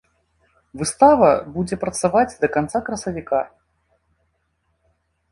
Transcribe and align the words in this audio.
Выстава 0.81 1.27
будзе 1.57 1.75
працаваць 1.83 2.37
да 2.45 2.49
канца 2.55 2.81
красавіка. 2.87 3.41